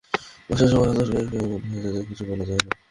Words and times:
বাসার 0.47 0.69
সবার 0.71 0.89
আদর 0.91 1.07
পেয়ে 1.07 1.27
পেয়ে 1.31 1.43
এমন 1.45 1.61
হয়েছে 1.63 1.89
যে, 1.95 2.01
কিছুই 2.09 2.27
বলা 2.29 2.45
যায় 2.49 2.61
না। 2.65 2.71